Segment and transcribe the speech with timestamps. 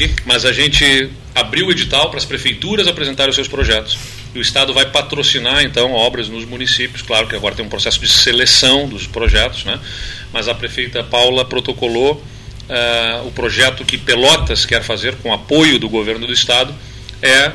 [0.00, 3.98] aqui, mas a gente abriu o edital para as prefeituras apresentarem os seus projetos.
[4.34, 7.02] E o Estado vai patrocinar, então, obras nos municípios.
[7.02, 9.78] Claro que agora tem um processo de seleção dos projetos, né?
[10.32, 15.88] mas a prefeita Paula protocolou uh, o projeto que Pelotas quer fazer com apoio do
[15.88, 16.74] governo do Estado
[17.20, 17.52] é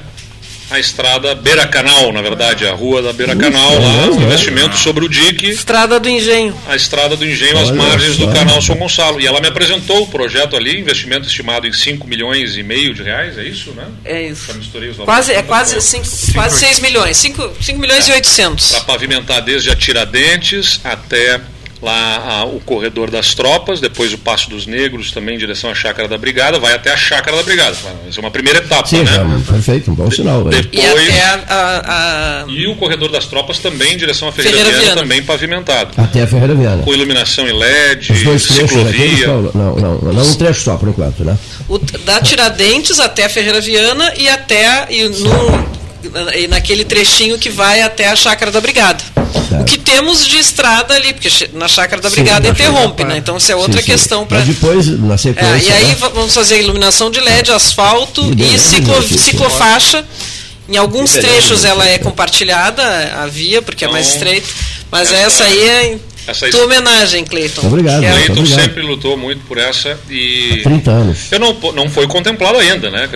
[0.70, 5.06] a estrada Beira Canal, na verdade, a rua da Beira Canal, lá, um investimento sobre
[5.06, 5.50] o dique.
[5.50, 6.58] Estrada do Engenho.
[6.68, 9.22] A estrada do Engenho, às margens do canal São Gonçalo.
[9.22, 13.04] E ela me apresentou o projeto ali, investimento estimado em 5 milhões e meio de
[13.04, 13.86] reais, é isso, né?
[14.04, 14.52] É isso.
[15.04, 18.12] Quase, é quase, cinco, quase 6 milhões, 5, 5 milhões é.
[18.12, 18.72] e 800.
[18.72, 21.40] Para pavimentar desde a Tiradentes até
[21.86, 25.76] lá a, o corredor das tropas, depois o Passo dos Negros, também em direção à
[25.76, 27.78] Chácara da Brigada, vai até a Chácara da Brigada.
[28.08, 29.12] Essa é uma primeira etapa, Sim, né?
[29.14, 30.44] Já, perfeito, um bom sinal.
[30.46, 34.58] De, depois, e, a, a, e o corredor das tropas também em direção à Ferreira,
[34.58, 35.92] Ferreira Viana, Viana, também pavimentado.
[35.96, 36.84] Até a Ferreira Viana.
[36.84, 39.28] Com iluminação em LED, Os dois ciclovia.
[39.28, 41.38] Não, não, não, não um trecho só, por enquanto, né?
[41.70, 45.76] O, da Tiradentes até a Ferreira Viana e até e no,
[46.36, 49.04] e naquele trechinho que vai até a Chácara da Brigada.
[49.32, 49.62] Certo.
[49.62, 53.18] O que temos de estrada ali, porque na Chácara da Brigada sim, interrompe, né?
[53.18, 54.42] Então isso é outra sim, questão para.
[54.42, 55.54] depois, na sequência.
[55.54, 55.96] É, e aí né?
[56.00, 60.06] vamos fazer iluminação de LED, asfalto e, e ciclo, ciclofaixa.
[60.68, 62.84] Em alguns trechos ela é compartilhada,
[63.22, 64.48] a via, porque é mais estreito,
[64.92, 67.62] mas essa aí é essa Tua homenagem, Cleiton.
[67.68, 68.04] Obrigado.
[68.04, 68.12] É...
[68.12, 68.60] Cleiton obrigado.
[68.60, 70.62] sempre lutou muito por essa e.
[70.62, 71.18] Há 30 anos.
[71.32, 73.08] Eu não, não foi contemplado ainda, né?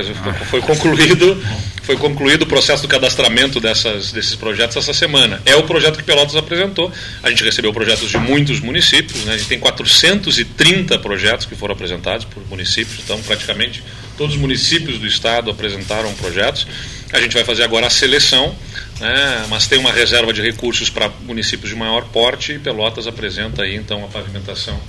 [0.50, 1.42] Foi concluído
[1.90, 5.42] foi concluído o processo do cadastramento dessas, desses projetos essa semana.
[5.44, 6.92] É o projeto que Pelotas apresentou.
[7.24, 9.34] A gente recebeu projetos de muitos municípios, né?
[9.34, 13.84] a gente tem 430 projetos que foram apresentados por municípios, então praticamente
[14.16, 16.68] todos os municípios do estado apresentaram projetos.
[17.12, 18.56] A gente vai fazer agora a seleção,
[19.00, 19.48] né?
[19.50, 23.74] mas tem uma reserva de recursos para municípios de maior porte e Pelotas apresenta aí
[23.74, 24.80] então a pavimentação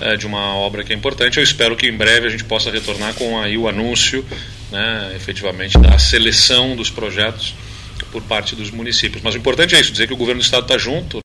[0.00, 1.38] é, de uma obra que é importante.
[1.38, 4.24] Eu espero que em breve a gente possa retornar com aí o anúncio
[4.74, 7.54] né, efetivamente da seleção dos projetos
[8.10, 9.22] por parte dos municípios.
[9.22, 11.22] Mas o importante é isso, dizer que o governo do estado está junto,